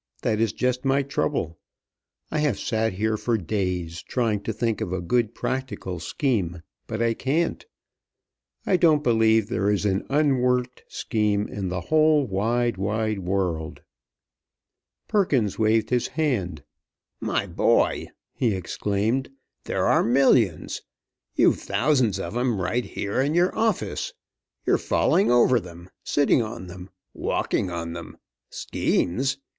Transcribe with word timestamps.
"That 0.23 0.39
is 0.39 0.51
just 0.51 0.83
my 0.83 1.03
trouble. 1.03 1.59
I 2.31 2.39
have 2.39 2.57
sat 2.57 2.93
here 2.93 3.17
for 3.17 3.37
days 3.37 4.01
trying 4.01 4.41
to 4.41 4.51
think 4.51 4.81
of 4.81 4.91
a 4.91 4.99
good, 4.99 5.35
practical 5.35 5.99
scheme, 5.99 6.63
but 6.87 7.03
I 7.03 7.13
can't. 7.13 7.63
I 8.65 8.77
don't 8.77 9.03
believe 9.03 9.47
there 9.47 9.69
is 9.69 9.85
an 9.85 10.07
unworked 10.09 10.85
scheme 10.87 11.47
in 11.47 11.69
the 11.69 11.81
whole 11.81 12.25
wide, 12.25 12.77
wide 12.77 13.19
world." 13.19 13.83
Perkins 15.07 15.59
waved 15.59 15.91
his 15.91 16.07
hand. 16.07 16.63
"My 17.19 17.45
boy," 17.45 18.07
he 18.33 18.55
exclaimed, 18.55 19.29
"there 19.65 19.85
are 19.85 20.03
millions! 20.03 20.81
You've 21.35 21.59
thousands 21.61 22.19
of 22.19 22.35
'em 22.35 22.59
right 22.59 22.85
here 22.85 23.21
in 23.21 23.35
your 23.35 23.55
office! 23.55 24.13
You're 24.65 24.79
falling 24.79 25.29
over 25.29 25.59
them, 25.59 25.91
sitting 26.03 26.41
on 26.41 26.65
them, 26.65 26.89
walking 27.13 27.69
on 27.69 27.93
them! 27.93 28.17
Schemes? 28.49 29.37